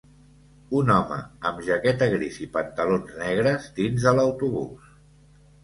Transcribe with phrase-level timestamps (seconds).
[0.79, 1.19] Un home
[1.49, 4.93] amb jaqueta gris i pantalons negres dins de l'autobús.